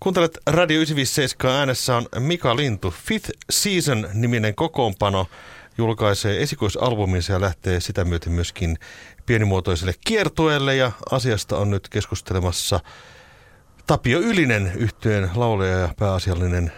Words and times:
Kuuntelet 0.00 0.38
Radio 0.46 0.76
957 0.76 1.56
äänessä 1.56 1.96
on 1.96 2.06
Mika 2.18 2.56
Lintu. 2.56 2.90
Fifth 2.90 3.30
Season-niminen 3.50 4.54
kokoonpano 4.54 5.26
julkaisee 5.78 6.42
esikoisalbuminsa 6.42 7.32
ja 7.32 7.40
lähtee 7.40 7.80
sitä 7.80 8.04
myöten 8.04 8.32
myöskin 8.32 8.78
pienimuotoiselle 9.26 9.94
kiertueelle 10.06 10.76
ja 10.76 10.92
asiasta 11.10 11.58
on 11.58 11.70
nyt 11.70 11.88
keskustelemassa 11.88 12.80
Tapio 13.86 14.20
Ylinen, 14.20 14.72
yhtyeen 14.76 15.30
laulaja 15.34 15.78
ja 15.78 15.88
pääasiallinen 15.98 16.72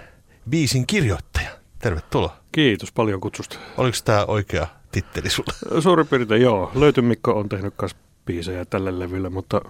biisin 0.51 0.87
kirjoittaja. 0.87 1.51
Tervetuloa. 1.79 2.37
Kiitos 2.53 2.93
paljon 2.93 3.21
kutsusta. 3.21 3.59
Oliko 3.77 3.97
tämä 4.05 4.25
oikea 4.25 4.67
titteli 4.93 5.31
sulle? 5.31 5.81
Suurin 5.83 6.07
piirtein 6.07 6.43
joo. 6.43 6.73
Löyty 6.75 7.03
Mikko 7.03 7.33
on 7.33 7.49
tehnyt 7.49 7.75
myös 7.81 7.97
biisejä 8.27 8.65
tälle 8.65 8.99
levylle, 8.99 9.29
mutta 9.29 9.61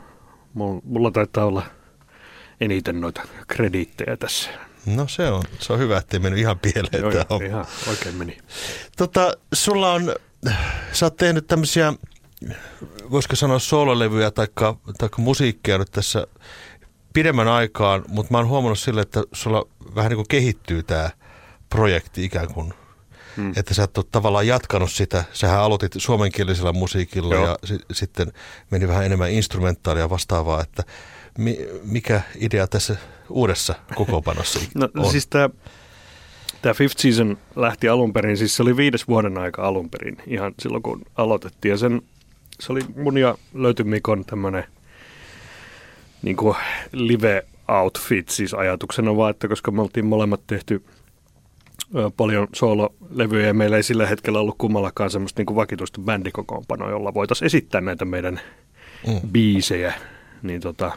mulla 0.85 1.11
taitaa 1.11 1.45
olla 1.45 1.63
eniten 2.63 3.01
noita 3.01 3.23
krediittejä 3.47 4.17
tässä. 4.17 4.51
No 4.87 5.09
se 5.09 5.29
on, 5.29 5.43
se 5.59 5.73
on 5.73 5.79
hyvä, 5.79 5.99
ettei 5.99 6.21
mennyt 6.21 6.41
ihan 6.41 6.59
pieleen. 6.59 7.01
Joo, 7.01 7.11
joo, 7.11 7.41
ihan 7.47 7.67
oikein 7.89 8.15
meni. 8.15 8.39
Tota, 8.97 9.37
sulla 9.53 9.93
on, 9.93 10.15
sä 10.93 11.07
oot 11.07 11.17
tehnyt 11.17 11.47
tämmöisiä, 11.47 11.93
voisiko 13.11 13.37
sanoa 13.37 13.59
soololevyjä 13.59 14.31
tai 14.31 14.47
musiikkia 15.17 15.79
nyt 15.79 15.91
tässä 15.91 16.27
pidemmän 17.13 17.49
aikaan, 17.49 18.05
mutta 18.09 18.33
mä 18.33 18.39
oon 18.39 18.49
huomannut 18.49 18.79
sille, 18.79 19.01
että 19.01 19.23
sulla 19.33 19.67
vähän 19.95 20.11
niin 20.11 20.17
kuin 20.17 20.29
kehittyy 20.29 20.83
tämä 20.83 21.11
projekti 21.71 22.25
ikään 22.25 22.55
kuin. 22.55 22.75
Hmm. 23.37 23.53
Että 23.57 23.75
sä 23.75 23.85
et 23.85 23.99
ole 23.99 24.07
tavallaan 24.13 24.47
jatkanut 24.47 24.93
sitä. 24.93 25.25
Sähän 25.33 25.61
aloitit 25.61 25.93
suomenkielisellä 25.97 26.73
musiikilla 26.73 27.35
Joo. 27.35 27.47
ja 27.47 27.57
si- 27.65 27.85
sitten 27.93 28.33
meni 28.71 28.89
vähän 28.89 29.07
enemmän 29.07 29.31
instrumentaalia 29.31 30.11
vastaavaa, 30.11 30.63
että 30.63 30.83
mi- 31.39 31.69
mikä 31.85 32.23
idea 32.41 32.67
tässä 32.67 32.97
uudessa 33.29 33.75
kokoopanossa 33.95 34.61
no, 34.75 34.89
on? 34.97 35.11
Siis 35.11 35.27
tämä 35.27 35.51
Tämä 36.63 36.75
Fifth 36.75 37.01
Season 37.01 37.39
lähti 37.57 37.89
alun 37.89 38.13
perin, 38.13 38.37
siis 38.37 38.57
se 38.57 38.63
oli 38.63 38.77
viides 38.77 39.09
vuoden 39.09 39.39
aika 39.39 39.63
alun 39.63 39.91
perin, 39.91 40.17
ihan 40.27 40.55
silloin 40.59 40.83
kun 40.83 41.03
aloitettiin. 41.15 41.71
Ja 41.71 41.77
sen, 41.79 42.03
se 42.61 42.73
oli 42.73 42.81
mun 42.97 43.19
ja 43.19 43.39
Löyty 43.55 43.85
Mikon 43.85 44.25
tämmöinen 44.25 44.65
niin 46.23 46.37
live 46.93 47.47
outfit 47.69 48.29
siis 48.29 48.55
ajatuksena 48.55 49.17
vaan, 49.17 49.31
että 49.31 49.49
koska 49.49 49.71
me 49.71 49.83
oltiin 49.83 50.07
molemmat 50.07 50.41
tehty 50.47 50.85
paljon 52.17 52.49
soololevyjä 52.55 53.47
ja 53.47 53.55
meillä 53.55 53.77
ei 53.77 53.83
sillä 53.83 54.07
hetkellä 54.07 54.41
ollut 54.41 54.59
kummallakaan 54.59 55.11
semmoista 55.11 55.41
niin 55.41 55.47
kuin 55.47 55.57
vakituista 55.57 56.01
bändikokoonpanoa, 56.01 56.91
jolla 56.91 57.15
voitaisiin 57.15 57.47
esittää 57.47 57.81
näitä 57.81 58.05
meidän 58.05 58.41
mm. 59.07 59.29
biisejä, 59.29 59.95
niin 60.43 60.61
tota, 60.61 60.93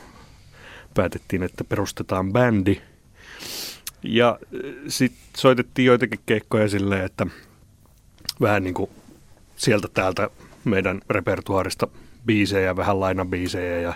päätettiin, 0.95 1.43
että 1.43 1.63
perustetaan 1.63 2.33
bändi. 2.33 2.81
Ja 4.03 4.39
sitten 4.87 5.21
soitettiin 5.37 5.85
joitakin 5.85 6.19
keikkoja 6.25 6.69
silleen, 6.69 7.05
että 7.05 7.27
vähän 8.41 8.63
niin 8.63 8.73
kuin 8.73 8.89
sieltä 9.55 9.87
täältä 9.93 10.29
meidän 10.63 11.01
repertuaarista 11.09 11.87
biisejä, 12.25 12.75
vähän 12.75 12.99
lainabiisejä 12.99 13.79
ja 13.79 13.93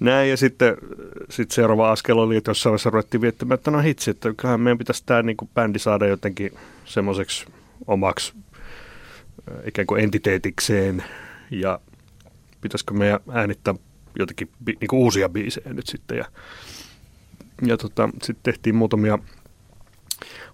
näin. 0.00 0.30
Ja 0.30 0.36
sitten 0.36 0.76
sit 1.30 1.50
seuraava 1.50 1.90
askel 1.90 2.18
oli, 2.18 2.36
että 2.36 2.50
jossain 2.50 2.70
vaiheessa 2.70 2.90
ruvettiin 2.90 3.20
viettämään, 3.20 3.54
että 3.54 3.70
no 3.70 3.78
hitsi, 3.78 4.10
että 4.10 4.34
kyllähän 4.36 4.60
meidän 4.60 4.78
pitäisi 4.78 5.02
tämä 5.06 5.22
niin 5.22 5.36
kuin 5.36 5.50
bändi 5.54 5.78
saada 5.78 6.06
jotenkin 6.06 6.52
semmoiseksi 6.84 7.46
omaksi 7.86 8.32
ikään 9.64 9.86
kuin 9.86 10.04
entiteetikseen 10.04 11.04
ja 11.50 11.80
pitäisikö 12.60 12.94
meidän 12.94 13.20
äänittää 13.32 13.74
jotenkin 14.18 14.50
bi, 14.64 14.76
niin 14.80 14.88
kuin 14.88 15.00
uusia 15.00 15.28
biisejä 15.28 15.72
nyt 15.72 15.86
sitten. 15.86 16.18
Ja, 16.18 16.24
ja 17.66 17.76
tota, 17.76 18.08
sitten 18.22 18.42
tehtiin 18.42 18.74
muutamia 18.74 19.18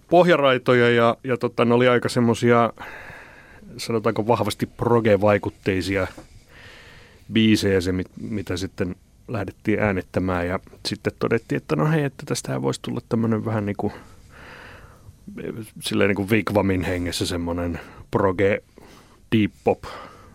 pohjaraitoja 0.09 0.89
ja, 0.89 1.17
ja 1.23 1.37
tota, 1.37 1.65
ne 1.65 1.73
oli 1.73 1.87
aika 1.87 2.09
semmoisia, 2.09 2.73
sanotaanko 3.77 4.27
vahvasti 4.27 4.65
proge-vaikutteisia 4.65 6.07
biisejä, 7.33 7.81
se 7.81 7.91
mit, 7.91 8.07
mitä 8.21 8.57
sitten 8.57 8.95
lähdettiin 9.27 9.79
äänettämään 9.79 10.47
ja 10.47 10.59
sitten 10.85 11.13
todettiin, 11.19 11.57
että 11.57 11.75
no 11.75 11.91
hei, 11.91 12.03
että 12.03 12.23
tästähän 12.25 12.61
voisi 12.61 12.81
tulla 12.81 13.01
tämmöinen 13.09 13.45
vähän 13.45 13.65
niin 13.65 13.75
kuin 13.77 13.93
silleen 15.81 16.07
niin 16.07 16.15
kuin 16.15 16.29
Vigvamin 16.29 16.83
hengessä 16.83 17.25
semmoinen 17.25 17.79
proge 18.11 18.63
deep 19.35 19.51
pop, 19.63 19.83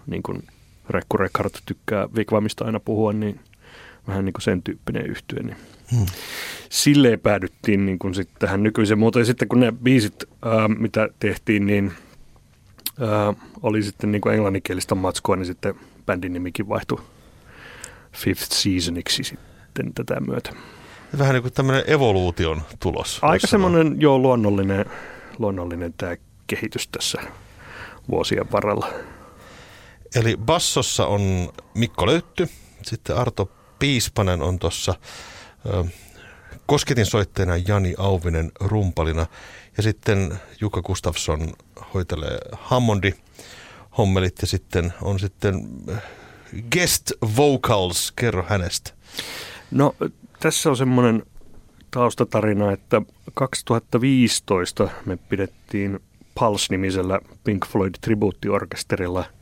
niin 0.06 0.22
kuin 0.22 0.42
Rekku 0.92 1.16
Rekhart 1.16 1.62
tykkää 1.66 2.08
Vigvamista 2.16 2.64
aina 2.64 2.80
puhua, 2.80 3.12
niin 3.12 3.40
vähän 4.08 4.24
niin 4.24 4.32
kuin 4.32 4.42
sen 4.42 4.62
tyyppinen 4.62 5.06
yhtye. 5.06 5.42
Niin 5.42 5.56
hmm. 5.96 6.06
Silleen 6.68 7.20
päädyttiin 7.20 7.86
niin 7.86 7.98
kuin 7.98 8.14
sitten 8.14 8.36
tähän 8.38 8.62
nykyiseen 8.62 8.98
muotoon. 8.98 9.20
Ja 9.20 9.26
sitten 9.26 9.48
kun 9.48 9.60
ne 9.60 9.72
biisit, 9.82 10.24
ää, 10.44 10.68
mitä 10.68 11.08
tehtiin, 11.18 11.66
niin 11.66 11.92
ää, 13.00 13.34
oli 13.62 13.82
sitten 13.82 14.12
niin 14.12 14.20
kuin 14.20 14.34
englanninkielistä 14.34 14.94
matskua, 14.94 15.36
niin 15.36 15.46
sitten 15.46 15.74
bändin 16.06 16.32
nimikin 16.32 16.68
vaihtui 16.68 17.00
Fifth 18.12 18.52
Seasoniksi 18.52 19.24
sitten 19.24 19.94
tätä 19.94 20.20
myötä. 20.20 20.52
Vähän 21.18 21.34
niin 21.34 21.42
kuin 21.42 21.52
tämmöinen 21.52 21.84
evoluution 21.86 22.62
tulos. 22.80 23.18
Aika 23.22 23.46
semmoinen 23.46 24.00
jo 24.00 24.18
luonnollinen, 24.18 24.84
luonnollinen 25.38 25.94
tämä 25.96 26.16
kehitys 26.46 26.88
tässä 26.88 27.22
vuosien 28.10 28.52
varrella. 28.52 28.88
Eli 30.14 30.36
bassossa 30.36 31.06
on 31.06 31.52
Mikko 31.74 32.06
Löytty, 32.06 32.48
sitten 32.82 33.16
Arto 33.16 33.50
Piispanen 33.78 34.42
on 34.42 34.58
tuossa 34.58 34.94
kosketin 36.66 37.06
soitteena 37.06 37.56
Jani 37.56 37.94
Auvinen 37.98 38.52
rumpalina 38.60 39.26
ja 39.76 39.82
sitten 39.82 40.40
Jukka 40.60 40.82
Gustafsson 40.82 41.52
hoitelee 41.94 42.38
Hammondi 42.52 43.14
hommelit 43.98 44.34
ja 44.40 44.46
sitten 44.46 44.92
on 45.02 45.18
sitten 45.18 45.68
guest 46.72 47.12
vocals, 47.36 48.12
kerro 48.16 48.44
hänestä. 48.48 48.90
No 49.70 49.94
tässä 50.40 50.70
on 50.70 50.76
semmoinen 50.76 51.22
taustatarina, 51.90 52.72
että 52.72 53.02
2015 53.34 54.88
me 55.06 55.16
pidettiin 55.16 56.00
Pulse-nimisellä 56.38 57.20
Pink 57.44 57.66
Floyd 57.66 57.94
tribuuttiorkesterilla– 58.00 59.24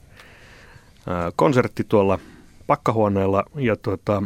konsertti 1.37 1.85
tuolla 1.85 2.19
pakkahuoneella 2.67 3.45
ja 3.55 3.77
tuota, 3.77 4.23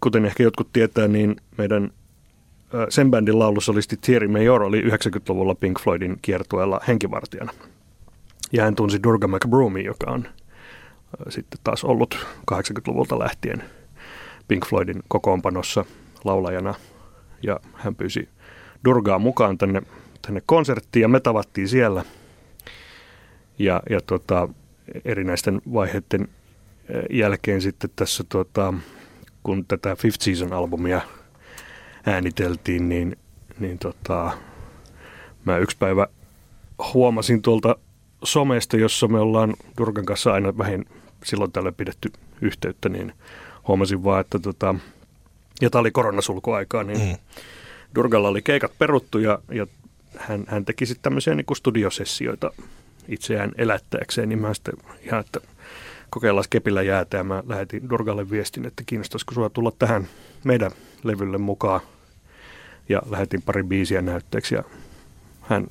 kuten 0.00 0.24
ehkä 0.24 0.42
jotkut 0.42 0.72
tietää, 0.72 1.08
niin 1.08 1.36
meidän 1.58 1.90
sen 2.88 3.10
bändin 3.10 3.38
laulusolisti 3.38 3.96
Thierry 3.96 4.28
Mayor 4.28 4.62
oli 4.62 4.82
90-luvulla 4.82 5.54
Pink 5.54 5.80
Floydin 5.80 6.18
kiertueella 6.22 6.80
henkivartijana. 6.88 7.52
Ja 8.52 8.64
hän 8.64 8.74
tunsi 8.74 9.02
Durga 9.02 9.28
McBroomi, 9.28 9.84
joka 9.84 10.10
on 10.10 10.28
sitten 11.28 11.60
taas 11.64 11.84
ollut 11.84 12.26
80-luvulta 12.52 13.18
lähtien 13.18 13.64
Pink 14.48 14.66
Floydin 14.66 15.02
kokoonpanossa 15.08 15.84
laulajana. 16.24 16.74
Ja 17.42 17.60
hän 17.74 17.94
pyysi 17.94 18.28
Durgaa 18.84 19.18
mukaan 19.18 19.58
tänne, 19.58 19.82
tänne 20.22 20.42
konserttiin 20.46 21.00
ja 21.00 21.08
me 21.08 21.20
tavattiin 21.20 21.68
siellä. 21.68 22.04
Ja, 23.58 23.82
ja 23.90 24.00
tota, 24.00 24.48
erinäisten 25.04 25.62
vaiheiden 25.72 26.28
jälkeen 27.10 27.60
sitten 27.60 27.90
tässä, 27.96 28.24
tota, 28.28 28.74
kun 29.42 29.64
tätä 29.64 29.96
Fifth 29.96 30.22
Season-albumia 30.22 31.00
ääniteltiin, 32.06 32.88
niin, 32.88 33.16
niin 33.58 33.78
tota, 33.78 34.30
mä 35.44 35.58
yksi 35.58 35.76
päivä 35.76 36.06
huomasin 36.94 37.42
tuolta 37.42 37.76
somesta, 38.24 38.76
jossa 38.76 39.08
me 39.08 39.18
ollaan 39.18 39.54
Durkan 39.78 40.04
kanssa 40.04 40.32
aina 40.32 40.58
vähän 40.58 40.84
silloin 41.24 41.52
tällä 41.52 41.72
pidetty 41.72 42.12
yhteyttä, 42.40 42.88
niin 42.88 43.12
huomasin 43.68 44.04
vaan, 44.04 44.20
että 44.20 44.38
tota, 44.38 44.74
ja 45.60 45.70
tämä 45.70 45.80
oli 45.80 45.90
koronasulkuaikaa, 45.90 46.84
niin 46.84 47.00
mm. 47.08 47.16
Durgalla 47.94 48.28
oli 48.28 48.42
keikat 48.42 48.78
peruttu 48.78 49.18
ja, 49.18 49.38
ja 49.50 49.66
hän, 50.16 50.44
hän 50.48 50.64
teki 50.64 50.86
sitten 50.86 51.02
tämmöisiä 51.02 51.34
niin 51.34 51.56
studiosessioita 51.56 52.50
itseään 53.08 53.52
elättääkseen, 53.58 54.28
niin 54.28 54.38
mä 54.38 54.54
sitten 54.54 54.74
ihan, 55.00 55.20
että 55.20 55.40
kokeillaan 56.10 56.44
kepillä 56.50 56.82
jäätä 56.82 57.16
ja 57.16 57.24
mä 57.24 57.42
lähetin 57.46 57.90
Dorgalle 57.90 58.30
viestin, 58.30 58.66
että 58.66 58.82
kiinnostaisiko 58.86 59.34
sua 59.34 59.50
tulla 59.50 59.72
tähän 59.78 60.08
meidän 60.44 60.70
levylle 61.04 61.38
mukaan. 61.38 61.80
Ja 62.88 63.02
lähetin 63.10 63.42
pari 63.42 63.62
biisiä 63.62 64.02
näytteeksi 64.02 64.54
ja 64.54 64.62
hän 65.40 65.66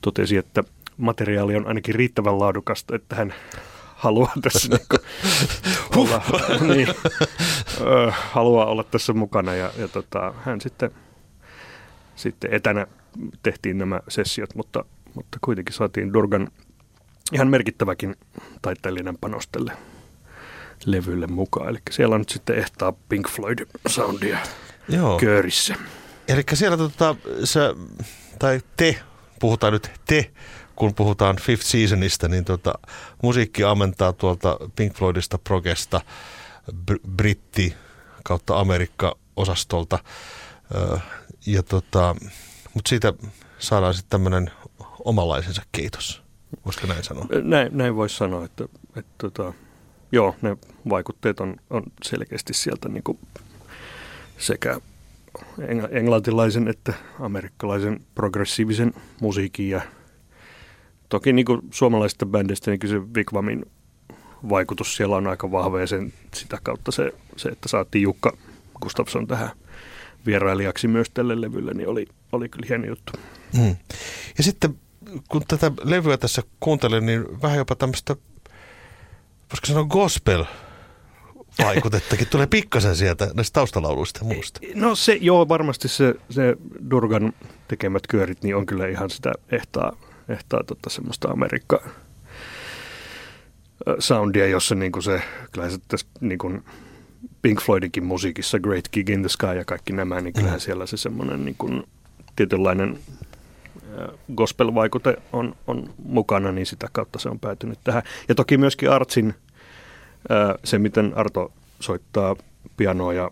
totesi, 0.00 0.36
että 0.36 0.64
materiaali 0.96 1.56
on 1.56 1.66
ainakin 1.66 1.94
riittävän 1.94 2.38
laadukasta, 2.38 2.96
että 2.96 3.16
hän 3.16 3.34
haluaa 3.94 4.32
tässä 4.42 4.68
niin 4.76 4.86
kuin 4.88 5.00
olla, 5.96 6.22
niin, 6.74 6.88
ö, 7.80 8.12
haluaa 8.30 8.66
olla 8.66 8.84
tässä 8.84 9.12
mukana. 9.12 9.54
Ja, 9.54 9.70
ja 9.78 9.88
tota, 9.88 10.34
hän 10.44 10.60
sitten, 10.60 10.90
sitten 12.16 12.54
etänä 12.54 12.86
tehtiin 13.42 13.78
nämä 13.78 14.00
sessiot, 14.08 14.54
mutta, 14.54 14.84
mutta 15.14 15.38
kuitenkin 15.40 15.74
saatiin 15.74 16.12
Durgan 16.12 16.48
ihan 17.32 17.48
merkittäväkin 17.48 18.16
taiteellinen 18.62 19.18
panostelle 19.18 19.72
levylle 20.84 21.26
mukaan. 21.26 21.68
Eli 21.68 21.78
siellä 21.90 22.14
on 22.14 22.20
nyt 22.20 22.28
sitten 22.28 22.58
ehtaa 22.58 22.92
Pink 23.08 23.28
Floyd 23.28 23.58
soundia 23.88 24.38
Joo. 24.88 25.18
köörissä. 25.18 25.74
Eli 26.28 26.42
siellä 26.54 26.76
tota, 26.76 27.16
sä, 27.44 27.74
tai 28.38 28.60
te, 28.76 29.00
puhutaan 29.40 29.72
nyt 29.72 29.90
te, 30.06 30.30
kun 30.76 30.94
puhutaan 30.94 31.36
Fifth 31.36 31.66
Seasonista, 31.66 32.28
niin 32.28 32.44
tota, 32.44 32.74
musiikki 33.22 33.64
ammentaa 33.64 34.12
tuolta 34.12 34.58
Pink 34.76 34.94
Floydista, 34.94 35.38
Progesta, 35.38 36.00
br- 36.90 37.10
Britti 37.16 37.74
kautta 38.24 38.60
Amerikka-osastolta. 38.60 39.98
ja 41.46 41.62
tota, 41.62 42.16
mutta 42.74 42.88
siitä 42.88 43.12
saadaan 43.58 43.94
sitten 43.94 44.10
tämmöinen 44.10 44.50
omalaisensa 45.04 45.62
kiitos. 45.72 46.22
Voisiko 46.64 46.86
näin 46.86 47.04
sanoa? 47.04 47.26
Näin, 47.42 47.68
näin 47.72 47.96
voisi 47.96 48.16
sanoa, 48.16 48.44
että, 48.44 48.64
että, 48.64 48.78
että 48.96 49.14
tota, 49.18 49.52
joo, 50.12 50.34
ne 50.42 50.56
vaikutteet 50.88 51.40
on, 51.40 51.56
on 51.70 51.82
selkeästi 52.04 52.54
sieltä 52.54 52.88
niin 52.88 53.02
kuin 53.02 53.18
sekä 54.38 54.80
englantilaisen 55.90 56.68
että 56.68 56.92
amerikkalaisen 57.20 58.00
progressiivisen 58.14 58.94
musiikin 59.20 59.70
ja 59.70 59.80
toki 61.08 61.32
niin 61.32 61.46
kuin 61.46 61.60
suomalaisista 61.70 62.26
bändistä 62.26 62.70
niin 62.70 62.88
se 62.88 63.14
Vigvamin 63.14 63.66
vaikutus 64.48 64.96
siellä 64.96 65.16
on 65.16 65.26
aika 65.26 65.50
vahva 65.50 65.80
ja 65.80 65.86
sen, 65.86 66.12
sitä 66.34 66.58
kautta 66.62 66.92
se, 66.92 67.12
se, 67.36 67.48
että 67.48 67.68
saatiin 67.68 68.02
Jukka 68.02 68.36
Gustafsson 68.82 69.26
tähän 69.26 69.50
vierailijaksi 70.26 70.88
myös 70.88 71.10
tälle 71.14 71.40
levylle, 71.40 71.74
niin 71.74 71.88
oli, 71.88 72.06
oli 72.32 72.48
kyllä 72.48 72.66
hieno 72.68 72.86
juttu. 72.86 73.12
Mm. 73.58 73.76
Ja 74.38 74.44
sitten 74.44 74.78
kun 75.28 75.42
tätä 75.48 75.72
levyä 75.84 76.16
tässä 76.16 76.42
kuuntelin, 76.60 77.06
niin 77.06 77.42
vähän 77.42 77.58
jopa 77.58 77.74
tämmöistä, 77.74 78.16
voisiko 79.50 79.66
sanoa 79.66 79.84
gospel 79.84 80.44
vaikutettakin 81.64 82.26
tulee 82.26 82.46
pikkasen 82.46 82.96
sieltä 82.96 83.30
näistä 83.34 83.54
taustalauluista 83.54 84.20
ja 84.22 84.34
muusta. 84.34 84.60
No 84.74 84.94
se, 84.94 85.18
joo, 85.20 85.48
varmasti 85.48 85.88
se, 85.88 86.14
se 86.30 86.56
Durgan 86.90 87.32
tekemät 87.68 88.06
kyörit 88.06 88.42
niin 88.42 88.56
on 88.56 88.66
kyllä 88.66 88.86
ihan 88.86 89.10
sitä 89.10 89.32
ehtaa, 89.52 89.92
ehtaa 90.28 90.64
tota 90.64 90.90
semmoista 90.90 91.28
Amerikka 91.28 91.82
soundia, 93.98 94.46
jossa 94.46 94.74
niin 94.74 94.92
kuin 94.92 95.02
se, 95.02 95.22
kyllä 95.52 95.70
se 95.70 95.78
tässä 95.88 96.06
niin 96.20 96.38
kuin 96.38 96.64
Pink 97.42 97.60
Floydinkin 97.60 98.04
musiikissa, 98.04 98.58
Great 98.58 98.88
Gig 98.92 99.10
in 99.10 99.22
the 99.22 99.28
Sky 99.28 99.46
ja 99.46 99.64
kaikki 99.64 99.92
nämä, 99.92 100.20
niin 100.20 100.32
kyllähän 100.32 100.58
mm. 100.58 100.60
siellä 100.60 100.86
se 100.86 100.96
semmoinen 100.96 101.44
niin 101.44 101.56
kuin 101.58 101.82
tietynlainen 102.36 102.98
gospel-vaikute 104.34 105.16
on, 105.32 105.56
on 105.66 105.94
mukana, 106.04 106.52
niin 106.52 106.66
sitä 106.66 106.88
kautta 106.92 107.18
se 107.18 107.28
on 107.28 107.40
päätynyt 107.40 107.78
tähän. 107.84 108.02
Ja 108.28 108.34
toki 108.34 108.58
myöskin 108.58 108.90
Artsin, 108.90 109.34
se 110.64 110.78
miten 110.78 111.12
Arto 111.16 111.52
soittaa 111.80 112.36
pianoa 112.76 113.12
ja, 113.12 113.30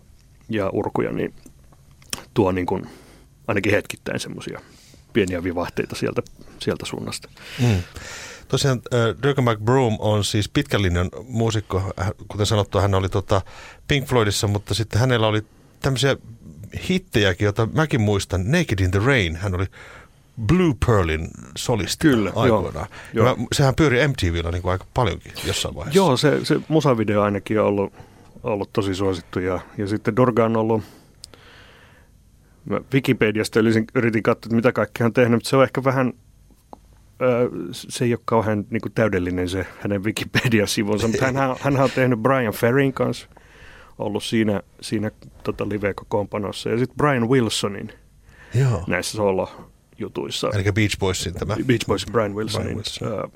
ja 0.49 0.69
urkuja, 0.69 1.11
niin 1.11 1.33
tuo 2.33 2.51
niin 2.51 2.65
kuin 2.65 2.89
ainakin 3.47 3.71
hetkittäin 3.71 4.19
semmoisia 4.19 4.61
pieniä 5.13 5.43
vivahteita 5.43 5.95
sieltä, 5.95 6.21
sieltä 6.59 6.85
suunnasta. 6.85 7.29
Mm. 7.61 7.81
Tosiaan 8.47 8.81
Dirk 9.23 9.37
McBroom 9.37 9.95
on 9.99 10.23
siis 10.23 10.49
pitkän 10.49 10.81
linjan 10.81 11.09
muusikko. 11.27 11.93
Kuten 12.27 12.45
sanottu, 12.45 12.79
hän 12.79 12.93
oli 12.93 13.09
tota 13.09 13.41
Pink 13.87 14.07
Floydissa, 14.07 14.47
mutta 14.47 14.73
sitten 14.73 14.99
hänellä 14.99 15.27
oli 15.27 15.41
tämmöisiä 15.79 16.15
hittejäkin, 16.89 17.45
joita 17.45 17.67
mäkin 17.73 18.01
muistan. 18.01 18.51
Naked 18.51 18.79
in 18.79 18.91
the 18.91 18.99
Rain. 19.05 19.35
Hän 19.35 19.55
oli 19.55 19.65
Blue 20.45 20.73
Pearlin 20.85 21.27
solisti 21.57 22.07
Kyllä, 22.07 22.31
aikoinaan. 22.35 22.87
Joo, 23.13 23.25
joo. 23.25 23.35
Mä, 23.35 23.45
sehän 23.51 23.75
pyöri 23.75 24.07
MTVllä 24.07 24.51
niin 24.51 24.61
kuin 24.61 24.71
aika 24.71 24.85
paljonkin 24.93 25.31
jossain 25.47 25.75
vaiheessa. 25.75 25.97
Joo, 25.97 26.17
se, 26.17 26.45
se 26.45 26.59
musavideo 26.67 27.21
ainakin 27.21 27.59
on 27.59 27.65
ollut, 27.65 27.93
ollut 28.43 28.73
tosi 28.73 28.95
suosittu. 28.95 29.39
Ja, 29.39 29.59
ja 29.77 29.87
sitten 29.87 30.15
Dorga 30.15 30.45
on 30.45 30.57
ollut, 30.57 30.83
mä 32.65 32.81
Wikipediasta 32.93 33.59
yritin, 33.59 33.85
yritin 33.95 34.23
katsoa, 34.23 34.55
mitä 34.55 34.71
kaikkea 34.71 35.05
on 35.05 35.13
tehnyt, 35.13 35.37
mutta 35.37 35.49
se 35.49 35.55
on 35.57 35.63
ehkä 35.63 35.83
vähän, 35.83 36.13
se 37.71 38.05
ei 38.05 38.13
ole 38.13 38.19
kauhean 38.25 38.65
niin 38.69 38.81
kuin 38.81 38.91
täydellinen 38.91 39.49
se 39.49 39.65
hänen 39.81 40.03
Wikipedia-sivunsa, 40.03 41.07
mutta 41.07 41.25
hän, 41.25 41.35
hän 41.59 41.77
on 41.77 41.89
tehnyt 41.95 42.19
Brian 42.19 42.53
Ferrin 42.53 42.93
kanssa, 42.93 43.27
ollut 43.99 44.23
siinä, 44.23 44.61
siinä 44.81 45.11
tota 45.43 45.69
live-kokoonpanossa, 45.69 46.69
ja 46.69 46.77
sitten 46.77 46.97
Brian 46.97 47.29
Wilsonin 47.29 47.91
Joo. 48.53 48.83
näissä 48.87 49.17
solo 49.17 49.71
jutuissa. 49.97 50.49
Eli 50.53 50.71
Beach 50.71 50.99
Boysin 50.99 51.33
tämä. 51.33 51.55
Beach 51.65 51.85
Boysin 51.87 52.11
Brian 52.11 52.35
Wilsonin. 52.35 52.67
Brian 52.67 52.77
Wilson. 52.77 53.31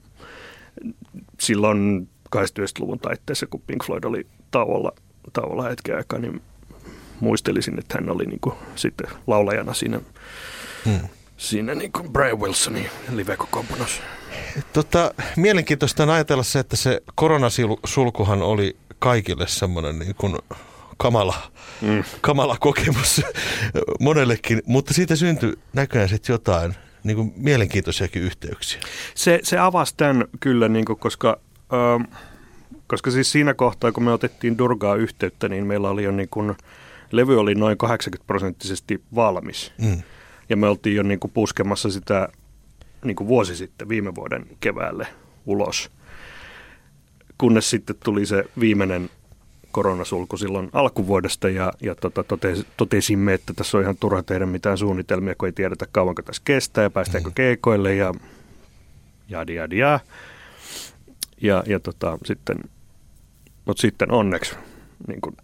Silloin 1.40 2.10
80-luvun 2.36 3.00
taitteessa, 3.00 3.48
kun 3.48 3.62
Pink 3.68 3.86
Floyd 3.86 4.04
oli 4.04 4.28
tauolla, 4.52 4.92
tauolla 5.34 5.64
hetken 5.64 5.98
aikaa, 5.98 6.20
niin 6.20 6.42
muistelisin, 7.20 7.80
että 7.80 7.98
hän 7.98 8.10
oli 8.10 8.26
niin 8.26 8.40
kuin 8.40 8.56
sitten 8.76 9.08
laulajana 9.28 9.74
siinä, 9.74 10.02
hmm. 10.86 11.00
siinä 11.38 11.76
niin 11.76 11.92
kuin 11.92 12.14
Brian 12.14 12.40
Wilsonin 12.40 12.90
live-kokoonpanossa. 13.12 14.02
Tota, 14.74 15.14
mielenkiintoista 15.36 16.04
on 16.04 16.10
ajatella 16.10 16.44
se, 16.44 16.60
että 16.60 16.76
se 16.76 17.02
koronasulkuhan 17.16 18.42
oli 18.42 18.78
kaikille 19.00 19.48
semmoinen 19.48 20.00
niin 20.00 20.16
kuin 20.16 20.38
kamala, 21.02 21.36
mm. 21.82 22.04
kamala 22.22 22.58
kokemus 22.60 23.22
monellekin, 24.00 24.62
mutta 24.66 24.94
siitä 24.94 25.16
syntyi 25.16 25.54
näköjään 25.74 26.10
sitten 26.10 26.34
jotain 26.34 26.76
niin 27.04 27.18
kuin 27.18 27.34
mielenkiintoisiakin 27.36 28.22
yhteyksiä. 28.22 28.80
Se, 29.16 29.40
se 29.44 29.58
avasi 29.58 29.94
tämän 29.98 30.26
kyllä, 30.40 30.68
niin 30.68 30.86
kuin, 30.86 31.00
koska, 31.00 31.40
äh, 31.74 32.18
koska 32.88 33.12
siis 33.12 33.32
siinä 33.32 33.54
kohtaa, 33.54 33.92
kun 33.92 34.04
me 34.04 34.14
otettiin 34.14 34.58
Durgaa 34.58 34.96
yhteyttä, 34.96 35.50
niin 35.50 35.66
meillä 35.66 35.90
oli 35.90 36.04
jo 36.04 36.12
niin 36.12 36.30
kuin, 36.30 36.56
levy 37.12 37.40
oli 37.40 37.56
noin 37.56 37.78
80 37.78 38.28
prosenttisesti 38.28 39.04
valmis. 39.16 39.74
Mm. 39.78 40.02
Ja 40.50 40.58
me 40.58 40.68
oltiin 40.68 40.96
jo 40.96 41.04
niin 41.04 41.20
kuin 41.20 41.32
puskemassa 41.32 41.90
sitä 41.92 42.28
niin 43.06 43.16
kuin 43.16 43.28
vuosi 43.28 43.56
sitten, 43.56 43.90
viime 43.90 44.16
vuoden 44.16 44.46
keväälle 44.60 45.08
ulos. 45.46 45.92
Kunnes 47.38 47.70
sitten 47.70 47.96
tuli 48.04 48.26
se 48.26 48.44
viimeinen 48.60 49.10
koronasulku 49.72 50.38
silloin 50.38 50.70
alkuvuodesta 50.74 51.50
ja, 51.50 51.74
ja 51.82 51.96
tota, 51.96 52.24
totes, 52.24 52.66
totesimme, 52.78 53.34
että 53.34 53.54
tässä 53.54 53.78
on 53.78 53.84
ihan 53.84 53.98
turha 53.98 54.24
tehdä 54.24 54.46
mitään 54.46 54.78
suunnitelmia, 54.78 55.36
kun 55.38 55.48
ei 55.48 55.52
tiedetä 55.52 55.86
kauanko 55.92 56.22
tässä 56.22 56.42
kestää 56.46 56.84
ja 56.84 56.90
päästäänkö 56.90 57.30
mm. 57.30 57.34
keikoille 57.34 57.96
ja 57.96 58.14
jadi 59.30 59.56
jadi 59.56 59.78
ja. 59.78 60.00
Ja, 61.42 61.64
ja 61.68 61.80
tota, 61.80 62.18
sitten, 62.26 62.58
mutta 63.66 63.82
sitten 63.82 64.12
onneksi 64.12 64.56
niin 65.08 65.22
kuin 65.22 65.38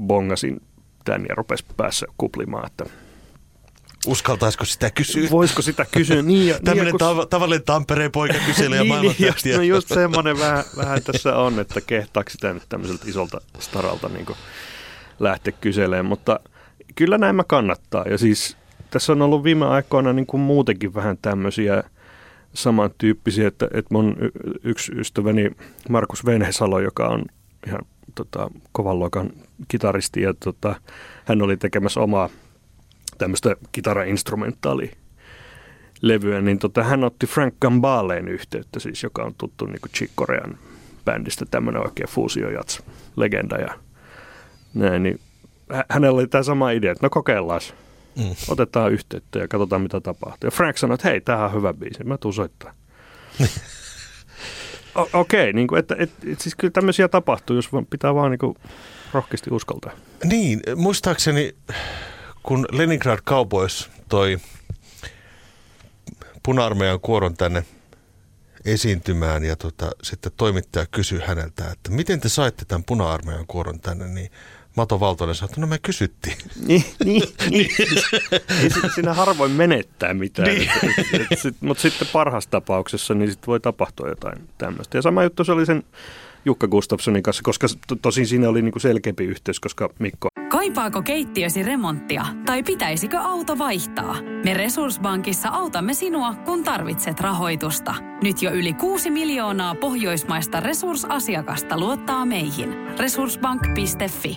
bongasin 0.00 0.60
tämän 1.04 1.26
ja 1.28 1.34
rupesi 1.34 1.64
päässä 1.76 2.06
kuplimaan, 2.18 2.66
että– 2.66 2.84
Uskaltaisiko 4.06 4.64
sitä 4.64 4.90
kysyä? 4.90 5.30
Voisiko 5.30 5.62
sitä 5.62 5.86
kysyä? 5.92 6.22
Niin, 6.22 6.46
ja, 6.46 6.60
Tämmöinen 6.64 6.94
niin, 7.00 7.16
kun... 7.16 7.28
tavallinen 7.28 7.64
Tampereen 7.64 8.12
poika 8.12 8.34
kyselee 8.46 8.80
niin, 8.84 9.00
niin, 9.00 9.14
just, 9.18 9.46
no 9.56 9.62
just 9.62 9.88
semmoinen 9.88 10.38
vähän, 10.38 10.64
vähän 10.76 11.02
tässä 11.02 11.36
on, 11.36 11.60
että 11.60 11.80
kehtaako 11.80 12.30
sitä 12.30 12.52
nyt 12.52 12.62
tämmöiseltä 12.68 13.04
isolta 13.08 13.40
staralta 13.58 14.08
niin 14.08 14.26
lähteä 15.20 15.52
kyselemään, 15.60 16.06
mutta 16.06 16.40
kyllä 16.94 17.18
näin 17.18 17.36
mä 17.36 17.44
kannattaa. 17.44 18.04
Ja 18.10 18.18
siis 18.18 18.56
tässä 18.90 19.12
on 19.12 19.22
ollut 19.22 19.44
viime 19.44 19.66
aikoina 19.66 20.12
niin 20.12 20.26
kuin 20.26 20.40
muutenkin 20.40 20.94
vähän 20.94 21.18
tämmöisiä 21.22 21.82
samantyyppisiä, 22.54 23.48
että, 23.48 23.68
että 23.74 23.94
mun 23.94 24.16
yksi 24.64 24.92
ystäväni 24.96 25.50
Markus 25.88 26.26
Venhesalo, 26.26 26.80
joka 26.80 27.08
on 27.08 27.24
ihan 27.66 27.80
tota, 28.14 28.50
kovan 28.72 28.98
luokan 28.98 29.30
kitaristi 29.68 30.22
ja 30.22 30.34
tota, 30.34 30.80
hän 31.24 31.42
oli 31.42 31.56
tekemässä 31.56 32.00
omaa 32.00 32.28
tämmöistä 33.18 33.56
kitara-instrumentaali 33.72 34.90
levyä, 36.02 36.40
niin 36.40 36.58
tota, 36.58 36.82
hän 36.82 37.04
otti 37.04 37.26
Frank 37.26 37.54
Gambaleen 37.60 38.28
yhteyttä, 38.28 38.80
siis, 38.80 39.02
joka 39.02 39.24
on 39.24 39.34
tuttu 39.38 39.66
niin 39.66 39.80
Chick 39.96 40.16
Corean 40.16 40.58
bändistä, 41.04 41.44
tämmöinen 41.50 41.82
oikein 41.82 42.08
fuusiojats 42.08 42.82
legenda 43.16 43.56
ja 43.56 43.74
näin, 44.74 45.02
niin 45.02 45.20
hänellä 45.88 46.18
oli 46.18 46.26
tämä 46.26 46.42
sama 46.42 46.70
idea, 46.70 46.92
että 46.92 47.06
no 47.06 47.10
kokeillaan, 47.10 47.60
mm. 48.18 48.34
otetaan 48.48 48.92
yhteyttä 48.92 49.38
ja 49.38 49.48
katsotaan 49.48 49.82
mitä 49.82 50.00
tapahtuu. 50.00 50.46
Ja 50.46 50.50
Frank 50.50 50.78
sanoi, 50.78 50.94
että 50.94 51.08
hei, 51.08 51.20
tämähän 51.20 51.46
on 51.46 51.54
hyvä 51.54 51.74
biisi, 51.74 52.04
mä 52.04 52.18
tuun 52.18 52.34
soittaa. 52.34 52.72
Okei, 54.94 55.10
okay, 55.12 55.52
niin 55.52 55.66
kuin, 55.66 55.78
että, 55.78 55.96
et, 55.98 56.10
et, 56.32 56.40
siis 56.40 56.54
kyllä 56.54 56.72
tämmöisiä 56.72 57.08
tapahtuu, 57.08 57.56
jos 57.56 57.70
pitää 57.90 58.14
vaan 58.14 58.30
niin 58.30 58.38
kuin 58.38 58.54
rohkeasti 59.12 59.50
uskaltaa. 59.50 59.92
Niin, 60.24 60.60
muistaakseni 60.76 61.54
kun 62.46 62.66
Leningrad 62.72 63.18
Cowboys 63.18 63.90
toi 64.08 64.38
puna-armeijan 66.42 67.00
kuoron 67.00 67.36
tänne 67.36 67.64
esiintymään 68.64 69.44
ja 69.44 69.56
tota, 69.56 69.90
sitten 70.02 70.32
toimittaja 70.36 70.86
kysyi 70.90 71.20
häneltä, 71.26 71.70
että 71.70 71.90
miten 71.90 72.20
te 72.20 72.28
saitte 72.28 72.64
tämän 72.64 72.84
puna-armeijan 72.84 73.46
kuoron 73.46 73.80
tänne, 73.80 74.06
niin 74.06 74.30
Mato 74.76 75.00
Valtonen 75.00 75.34
sanoi, 75.34 75.50
että 75.50 75.60
no 75.60 75.66
me 75.66 75.78
kysyttiin. 75.78 76.36
Niin, 76.66 76.84
niin, 77.04 77.22
niin. 77.50 77.70
Ei 78.62 78.70
siinä 78.94 79.14
harvoin 79.14 79.50
menettää 79.50 80.14
mitään. 80.14 80.48
Niin. 80.48 80.70
Mutta 81.60 81.80
sitten 81.80 82.08
parhaassa 82.12 82.50
tapauksessa 82.50 83.14
niin 83.14 83.30
sit 83.30 83.46
voi 83.46 83.60
tapahtua 83.60 84.08
jotain 84.08 84.48
tämmöistä. 84.58 84.98
Ja 84.98 85.02
sama 85.02 85.22
juttu 85.22 85.44
se 85.44 85.52
oli 85.52 85.66
sen 85.66 85.82
Jukka 86.46 86.68
Gustafssonin 86.68 87.22
kanssa, 87.22 87.42
koska 87.44 87.66
to, 87.86 87.96
tosin 88.02 88.26
siinä 88.26 88.48
oli 88.48 88.62
niinku 88.62 88.78
selkeämpi 88.78 89.24
yhteys, 89.24 89.60
koska 89.60 89.88
Mikko... 89.98 90.28
Kaipaako 90.48 91.02
keittiösi 91.02 91.62
remonttia 91.62 92.26
tai 92.46 92.62
pitäisikö 92.62 93.18
auto 93.18 93.58
vaihtaa? 93.58 94.16
Me 94.44 94.54
Resurssbankissa 94.54 95.48
autamme 95.48 95.94
sinua, 95.94 96.34
kun 96.34 96.64
tarvitset 96.64 97.20
rahoitusta. 97.20 97.94
Nyt 98.22 98.42
jo 98.42 98.50
yli 98.50 98.72
6 98.72 99.10
miljoonaa 99.10 99.74
pohjoismaista 99.74 100.60
resursasiakasta 100.60 101.80
luottaa 101.80 102.26
meihin. 102.26 102.98
Resurssbank.fi 102.98 104.36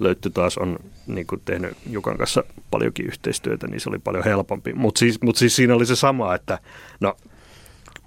Löytty 0.00 0.30
taas 0.30 0.58
on 0.58 0.78
niin 1.06 1.26
kuin 1.26 1.42
tehnyt 1.44 1.76
Jukan 1.90 2.18
kanssa 2.18 2.44
paljonkin 2.70 3.06
yhteistyötä, 3.06 3.66
niin 3.66 3.80
se 3.80 3.88
oli 3.88 3.98
paljon 3.98 4.24
helpompi. 4.24 4.72
Mutta 4.72 4.98
siis, 4.98 5.22
mut 5.22 5.36
siis 5.36 5.56
siinä 5.56 5.74
oli 5.74 5.86
se 5.86 5.96
sama, 5.96 6.34
että 6.34 6.58
no 7.00 7.16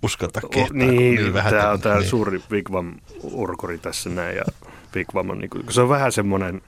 uskota 0.03 0.41
kehtaa. 0.41 0.77
Niin, 0.77 1.15
niin 1.15 1.33
vähän 1.33 1.53
tämä 1.53 1.71
on 1.71 1.81
tämä 1.81 1.95
niin. 1.95 2.09
suuri 2.09 2.41
Vigvam-urkuri 2.51 3.77
tässä 3.77 4.09
näin. 4.09 4.35
Ja 4.35 4.43
Vigvam 4.95 5.29
on, 5.29 5.39
niin 5.39 5.49
kuin, 5.49 5.63
se 5.69 5.81
on 5.81 5.89
vähän 5.89 6.11
semmoinen, 6.11 6.61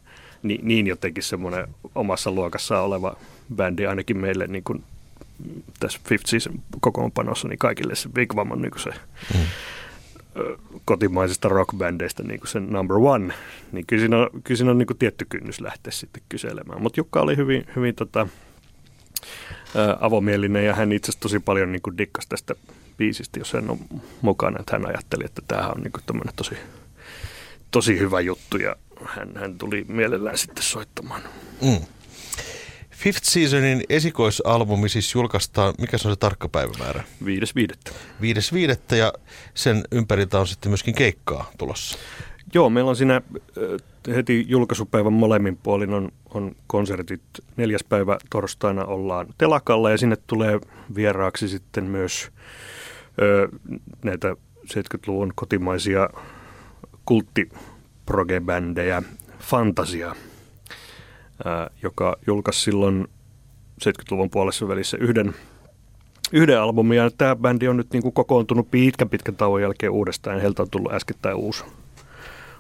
niin, 0.43 0.59
niin 0.63 0.87
jotenkin 0.87 1.23
semmoinen 1.23 1.67
omassa 1.95 2.31
luokassa 2.31 2.81
oleva 2.81 3.15
bändi 3.55 3.87
ainakin 3.87 4.17
meille 4.17 4.47
niin 4.47 4.63
kuin 4.63 4.83
tässä 5.79 5.99
Fifth 6.07 6.29
Season 6.29 6.53
kokoonpanossa, 6.81 7.47
niin 7.47 7.59
kaikille 7.59 7.95
se 7.95 8.09
Vigvam 8.15 8.51
on 8.51 8.61
niin 8.61 8.71
kuin 8.71 8.81
se 8.81 8.89
mm. 9.33 9.45
kotimaisista 10.85 11.49
rockbändeistä 11.49 12.23
niin 12.23 12.39
kuin 12.39 12.47
se 12.47 12.59
number 12.59 12.97
one. 12.97 13.33
Niin 13.71 13.85
kyllä 13.85 14.01
siinä 14.01 14.17
on, 14.17 14.29
kyllä 14.43 14.57
siinä 14.57 14.71
on 14.71 14.77
niin 14.77 14.87
kuin 14.87 14.97
tietty 14.97 15.25
kynnys 15.29 15.61
lähteä 15.61 15.91
sitten 15.91 16.23
kyselemään. 16.29 16.81
Mutta 16.81 16.99
Jukka 16.99 17.21
oli 17.21 17.37
hyvin, 17.37 17.65
hyvin 17.75 17.95
tota, 17.95 18.27
avomielinen 19.99 20.65
ja 20.65 20.75
hän 20.75 20.91
itse 20.91 21.11
asiassa 21.11 21.21
tosi 21.21 21.39
paljon 21.39 21.71
niin 21.71 21.97
dikkasi 21.97 22.29
tästä 22.29 22.55
biisistä, 22.99 23.39
jos 23.39 23.53
hän 23.53 23.69
on 23.69 23.79
mukana. 24.21 24.59
Että 24.59 24.71
hän 24.71 24.87
ajatteli, 24.87 25.25
että 25.25 25.41
tämä 25.47 25.67
on 25.67 25.81
niin 25.81 26.33
tosi, 26.35 26.55
tosi 27.71 27.99
hyvä 27.99 28.21
juttu 28.21 28.57
ja 28.57 28.75
hän, 29.05 29.31
hän 29.35 29.57
tuli 29.57 29.85
mielellään 29.87 30.37
sitten 30.37 30.63
soittamaan. 30.63 31.21
Mm. 31.61 31.85
Fifth 32.91 33.23
Seasonin 33.23 33.83
esikoisalbumi 33.89 34.89
siis 34.89 35.15
julkaistaan, 35.15 35.73
mikä 35.79 35.97
se 35.97 36.07
on 36.07 36.13
se 36.13 36.19
tarkka 36.19 36.49
päivämäärä? 36.49 37.03
5.5. 37.23 37.93
5.5. 38.21 38.95
ja 38.95 39.13
sen 39.53 39.83
ympäriltä 39.91 40.39
on 40.39 40.47
sitten 40.47 40.69
myöskin 40.69 40.95
keikkaa 40.95 41.51
tulossa. 41.57 41.97
Joo, 42.53 42.69
meillä 42.69 42.89
on 42.89 42.95
siinä 42.95 43.21
heti 44.15 44.45
julkaisupäivän 44.47 45.13
molemmin 45.13 45.57
puolin 45.57 45.93
on, 45.93 46.11
on 46.33 46.55
konsertit. 46.67 47.21
Neljäs 47.57 47.83
päivä 47.89 48.17
torstaina 48.29 48.85
ollaan 48.85 49.27
telakalla 49.37 49.91
ja 49.91 49.97
sinne 49.97 50.17
tulee 50.27 50.59
vieraaksi 50.95 51.47
sitten 51.47 51.83
myös 51.83 52.31
näitä 54.03 54.35
70-luvun 54.65 55.33
kotimaisia 55.35 56.09
kulttiprogebändejä 57.05 59.03
Fantasia, 59.39 60.15
joka 61.83 62.17
julkaisi 62.27 62.61
silloin 62.61 63.07
70-luvun 63.83 64.29
puolessa 64.29 64.67
välissä 64.67 64.97
yhden, 64.97 65.35
yhden 66.31 66.61
albumin. 66.61 66.97
Ja 66.97 67.11
tämä 67.11 67.35
bändi 67.35 67.67
on 67.67 67.77
nyt 67.77 67.93
niin 67.93 68.03
kuin 68.03 68.13
kokoontunut 68.13 68.71
pitkän 68.71 69.09
pitkän 69.09 69.35
tauon 69.35 69.61
jälkeen 69.61 69.91
uudestaan. 69.91 70.41
Heiltä 70.41 70.61
on 70.61 70.69
tullut 70.69 70.93
äskettäin 70.93 71.35
uusi, 71.35 71.63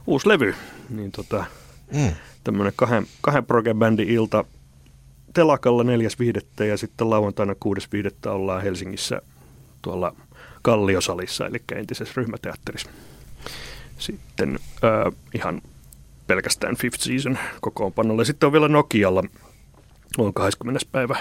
uusi 0.07 0.27
levy. 0.27 0.55
Niin 0.89 1.11
tota, 1.11 1.45
mm. 1.93 2.11
tämmöinen 2.43 2.73
kahden, 2.75 3.05
kahden 3.21 3.45
progebändin 3.45 4.09
ilta 4.09 4.45
telakalla 5.33 5.83
4.5. 5.83 6.63
ja 6.63 6.77
sitten 6.77 7.09
lauantaina 7.09 7.53
6.5. 7.53 8.29
ollaan 8.29 8.63
Helsingissä 8.63 9.21
tuolla– 9.81 10.15
Kalliosalissa, 10.61 11.47
eli 11.47 11.61
entisessä 11.75 12.13
ryhmäteatterissa. 12.17 12.89
Sitten 13.97 14.59
äh, 14.83 15.13
ihan 15.35 15.61
pelkästään 16.27 16.75
Fifth 16.75 16.99
Season 16.99 17.37
kokoonpanolle. 17.61 18.25
Sitten 18.25 18.47
on 18.47 18.53
vielä 18.53 18.67
Nokialla, 18.67 19.23
on 20.17 20.33
20. 20.33 20.85
päivä, 20.91 21.17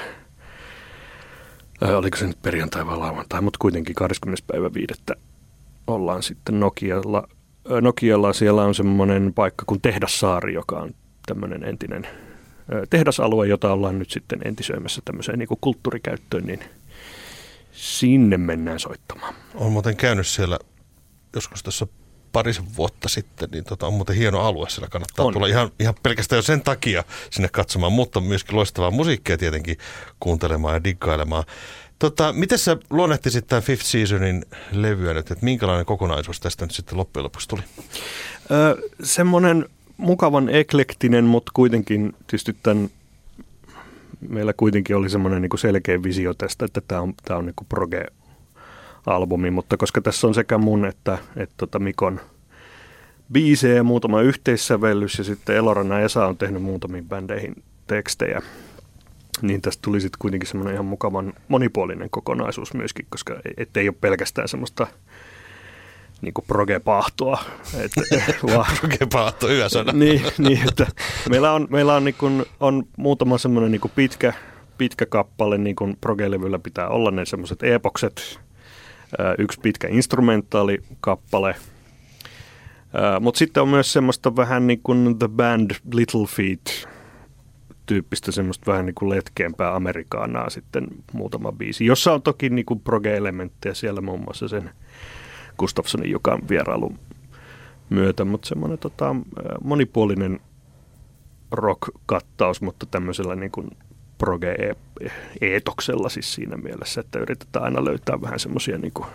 äh, 1.83 1.90
oliko 1.90 2.16
se 2.16 2.26
nyt 2.26 2.42
perjantai 2.42 2.87
vai 2.87 2.99
lauantai, 2.99 3.40
mutta 3.40 3.59
kuitenkin 3.61 3.95
20. 3.95 4.47
päivä 4.52 4.75
viidettä 4.75 5.14
ollaan 5.87 6.23
sitten 6.23 6.61
Nokialla. 6.61 7.28
Äh, 7.73 7.83
Nokialla 7.83 8.33
siellä 8.33 8.62
on 8.62 8.75
semmoinen 8.75 9.33
paikka 9.35 9.64
kuin 9.66 9.80
Tehdassaari, 9.80 10.54
joka 10.54 10.76
on 10.80 10.95
tämmöinen 11.26 11.64
entinen 11.64 12.04
äh, 12.04 12.12
tehdasalue, 12.90 13.47
jota 13.47 13.73
ollaan 13.73 13.99
nyt 13.99 14.11
sitten 14.11 14.38
entisöimässä 14.45 15.02
tämmöiseen 15.04 15.38
niin 15.38 15.49
kulttuurikäyttöön, 15.61 16.45
niin– 16.45 16.61
sinne 17.79 18.37
mennään 18.37 18.81
soittamaan. 18.81 19.35
On 19.55 19.73
muuten 19.73 19.97
käynyt 19.97 20.27
siellä 20.27 20.59
joskus 21.35 21.63
tässä 21.63 21.87
parisen 22.33 22.77
vuotta 22.77 23.09
sitten, 23.09 23.49
niin 23.51 23.65
tota, 23.65 23.87
on 23.87 23.93
muuten 23.95 24.17
hieno 24.17 24.41
alue, 24.41 24.69
siellä 24.69 24.89
kannattaa 24.89 25.25
on. 25.25 25.33
tulla 25.33 25.47
ihan, 25.47 25.71
ihan 25.81 25.95
pelkästään 26.03 26.39
jo 26.39 26.43
sen 26.43 26.63
takia 26.63 27.05
sinne 27.31 27.49
katsomaan, 27.49 27.93
mutta 27.93 28.21
myöskin 28.21 28.57
loistavaa 28.57 28.91
musiikkia 28.91 29.39
tietenkin 29.39 29.77
kuuntelemaan 30.21 30.75
ja 30.75 30.85
diggailemaan. 30.85 31.45
Tota, 31.99 32.33
miten 32.33 32.59
sä 32.59 32.77
luonnehtisit 32.91 33.47
tämän 33.47 33.63
Fifth 33.63 33.87
Seasonin 33.87 34.45
levyä 34.73 35.15
nyt, 35.15 35.31
että 35.31 35.45
minkälainen 35.45 35.87
kokonaisuus 35.87 36.41
tästä 36.41 36.65
nyt 36.65 36.75
sitten 36.75 36.99
loppujen 36.99 37.25
lopuksi 37.25 37.49
tuli? 37.49 37.63
Öö, 38.51 38.75
semmoinen 39.03 39.69
mukavan 39.97 40.49
eklektinen, 40.49 41.25
mutta 41.25 41.53
kuitenkin 41.55 42.13
tietysti 42.27 42.57
tämän 42.63 42.91
meillä 44.29 44.53
kuitenkin 44.53 44.97
oli 44.97 45.11
semmoinen 45.11 45.43
niin 45.43 45.59
selkeä 45.59 46.03
visio 46.03 46.35
tästä, 46.35 46.65
että 46.65 46.81
tämä 46.89 47.01
on, 47.01 47.15
tämä 47.25 47.39
on 47.39 47.47
niin 47.47 47.55
proge-albumi, 47.69 49.51
mutta 49.51 49.77
koska 49.77 50.01
tässä 50.01 50.27
on 50.27 50.35
sekä 50.35 50.59
mun 50.59 50.85
että, 50.85 51.19
että 51.37 51.55
tota 51.57 51.79
Mikon 51.79 52.21
biisejä 53.33 53.83
muutama 53.83 54.21
yhteissävellys 54.21 55.19
ja 55.19 55.25
sitten 55.25 55.57
Elorana 55.57 56.01
Esa 56.01 56.27
on 56.27 56.37
tehnyt 56.37 56.63
muutamiin 56.63 57.09
bändeihin 57.09 57.63
tekstejä, 57.87 58.43
niin 59.43 59.63
tästä 59.63 59.83
tuli 59.83 60.01
sitten 60.01 60.19
kuitenkin 60.19 60.49
semmoinen 60.49 60.75
ihan 60.75 60.87
mukavan 60.87 61.33
monipuolinen 61.49 62.11
kokonaisuus 62.11 62.75
myöskin, 62.75 63.07
koska 63.11 63.41
ettei 63.57 63.89
ole 63.89 63.97
pelkästään 64.01 64.49
semmoista 64.49 64.87
niin 66.21 66.35
kuin 66.35 66.45
progepahtoa. 66.47 67.45
Että, 67.79 68.01
progepahto, 68.81 69.49
hyvä 69.49 69.69
sana. 69.69 69.93
niin, 69.93 70.23
niin, 70.39 70.69
että 70.69 70.87
meillä 71.31 71.53
on, 71.53 71.67
meillä 71.71 71.95
on, 71.95 72.05
niin 72.05 72.15
kuin, 72.19 72.45
on 72.61 72.85
muutama 72.97 73.39
semmoinen 73.39 73.71
niin 73.71 73.93
pitkä, 73.95 74.33
pitkä 74.79 75.07
kappale, 75.07 75.59
niin 75.59 75.77
kuin 75.77 75.97
progelevyllä 76.01 76.59
pitää 76.59 76.89
olla 76.89 77.11
ne 77.11 77.27
semmoiset 77.27 77.63
epokset, 77.63 78.41
yksi 79.39 79.61
pitkä 79.61 79.89
instrumentaalikappale, 79.89 81.55
mutta 83.21 83.39
sitten 83.39 83.63
on 83.63 83.69
myös 83.69 83.93
semmoista 83.93 84.37
vähän 84.37 84.67
niin 84.67 84.81
kuin 84.83 85.19
The 85.19 85.29
Band 85.29 85.71
Little 85.93 86.27
Feet 86.27 86.89
tyyppistä 87.87 88.33
semmoista 88.33 88.73
vähän 88.73 88.87
niin 88.87 88.95
kuin 88.95 89.09
letkeämpää 89.09 89.75
amerikaanaa 89.75 90.51
sitten 90.51 90.87
muutama 91.13 91.53
biisi, 91.53 91.87
jossa 91.87 92.13
on 92.13 92.23
toki 92.23 92.51
niin 92.51 92.67
kuin 92.67 92.81
proge-elementtejä 92.81 93.75
siellä 93.75 94.01
muun 94.01 94.21
muassa 94.21 94.49
sen– 94.49 94.71
Gustafssonin 95.59 96.11
Jukan 96.11 96.49
vierailun 96.49 96.99
myötä, 97.91 98.25
mutta 98.25 98.49
semmoinen 98.49 98.79
tota, 98.79 99.17
monipuolinen 99.65 100.41
rock-kattaus, 101.50 102.61
mutta 102.61 102.87
tämmöisellä 102.87 103.37
niin 103.37 103.50
kuin 103.50 103.71
proge-eetoksella 104.19 106.09
siis 106.09 106.35
siinä 106.35 106.57
mielessä, 106.57 107.00
että 107.00 107.19
yritetään 107.19 107.65
aina 107.65 107.85
löytää 107.85 108.21
vähän 108.21 108.38
semmoisia 108.38 108.79
niin 108.79 108.93
kuin, 108.93 109.09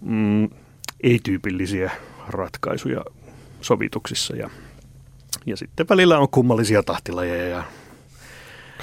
mm, 0.00 0.48
ei-tyypillisiä 1.02 1.90
ratkaisuja 2.28 3.04
sovituksissa 3.60 4.36
ja, 4.36 4.50
ja 5.46 5.56
sitten 5.56 5.86
välillä 5.88 6.18
on 6.18 6.28
kummallisia 6.28 6.82
tahtilajeja 6.82 7.48
ja 7.48 7.64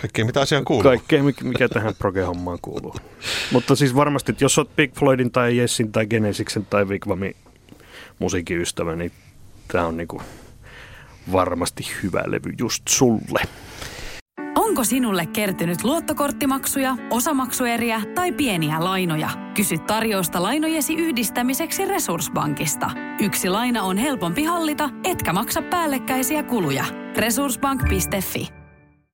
Kaikkea, 0.01 0.25
mitä 0.25 0.41
asiaan 0.41 0.65
kuuluu. 0.65 0.83
Kaikkea, 0.83 1.23
mikä 1.23 1.69
tähän 1.69 1.95
proge-hommaan 1.95 2.59
kuuluu. 2.61 2.95
Mutta 3.51 3.75
siis 3.75 3.95
varmasti, 3.95 4.31
että 4.31 4.43
jos 4.43 4.57
olet 4.57 4.75
Big 4.75 4.93
Floydin 4.93 5.31
tai 5.31 5.57
Jessin 5.57 5.91
tai 5.91 6.05
Genesiksen 6.05 6.65
tai 6.65 6.85
Wigwamin 6.85 7.35
musiikin 8.19 8.61
ystävä, 8.61 8.95
niin 8.95 9.11
tämä 9.67 9.85
on 9.85 9.97
niinku 9.97 10.21
varmasti 11.31 11.83
hyvä 12.03 12.23
levy 12.25 12.53
just 12.59 12.83
sulle. 12.89 13.41
Onko 14.55 14.83
sinulle 14.83 15.25
kertynyt 15.25 15.83
luottokorttimaksuja, 15.83 16.97
osamaksueriä 17.09 18.01
tai 18.15 18.31
pieniä 18.31 18.83
lainoja? 18.83 19.29
Kysy 19.53 19.77
tarjousta 19.77 20.43
lainojesi 20.43 20.93
yhdistämiseksi 20.93 21.85
Resurssbankista. 21.85 22.91
Yksi 23.21 23.49
laina 23.49 23.83
on 23.83 23.97
helpompi 23.97 24.43
hallita, 24.43 24.89
etkä 25.03 25.33
maksa 25.33 25.61
päällekkäisiä 25.61 26.43
kuluja. 26.43 26.85
Resurssbank.fi 27.17 28.56